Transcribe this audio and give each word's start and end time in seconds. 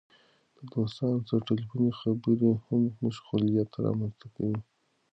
د 0.57 0.59
دوستانو 0.73 1.25
سره 1.29 1.45
ټیلیفوني 1.47 1.91
خبرې 1.99 2.51
هم 2.65 2.81
مشغولتیا 3.03 3.63
رامنځته 3.85 4.27
کوي. 4.35 4.59